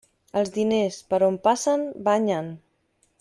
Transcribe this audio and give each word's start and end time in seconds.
Els 0.39 0.51
diners, 0.55 0.97
per 1.13 1.19
on 1.29 1.37
passen, 1.49 1.83
banyen. 2.09 2.51